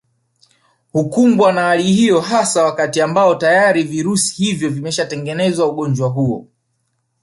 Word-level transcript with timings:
Hukumbwa 0.91 1.51
na 1.53 1.61
hali 1.61 1.83
hiyo 1.83 2.19
hasa 2.21 2.63
wakati 2.63 3.01
ambao 3.01 3.35
tayari 3.35 3.83
virusi 3.83 4.43
hivyo 4.43 4.69
vimeshatengeneza 4.69 5.65
ugonjwa 5.65 6.07
wenyewe 6.15 6.45